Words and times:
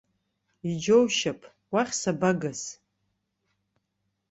Иџьоушьап, 0.69 1.41
уахь 1.73 1.93
сабагаз. 2.01 2.61